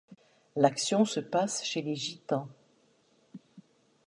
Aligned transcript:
L'action 0.55 1.05
se 1.05 1.19
passe 1.19 1.63
chez 1.63 1.83
les 1.83 1.93
Gitans. 1.93 2.47